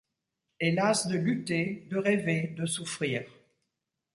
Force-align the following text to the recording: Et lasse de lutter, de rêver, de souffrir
Et 0.59 0.71
lasse 0.71 1.05
de 1.05 1.15
lutter, 1.15 1.85
de 1.91 1.95
rêver, 1.99 2.55
de 2.57 2.65
souffrir 2.65 3.23